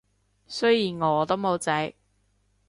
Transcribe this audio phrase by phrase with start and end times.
[0.47, 1.93] 雖然我都冇仔